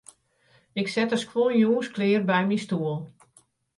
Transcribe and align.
Ik 0.81 0.87
set 0.93 1.09
de 1.13 1.19
skuon 1.23 1.53
jûns 1.61 1.87
klear 1.95 2.23
by 2.29 2.39
myn 2.47 2.63
stoel. 2.65 2.99